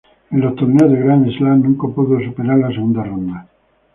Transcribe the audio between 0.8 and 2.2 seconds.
de Grand Slam nunca pudo